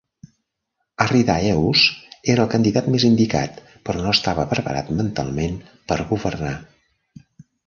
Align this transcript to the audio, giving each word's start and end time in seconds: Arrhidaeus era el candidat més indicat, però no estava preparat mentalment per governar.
Arrhidaeus 1.03 1.83
era 2.35 2.45
el 2.45 2.49
candidat 2.53 2.87
més 2.95 3.05
indicat, 3.09 3.61
però 3.91 4.07
no 4.07 4.15
estava 4.15 4.47
preparat 4.55 4.91
mentalment 5.03 5.61
per 5.93 6.01
governar. 6.15 6.57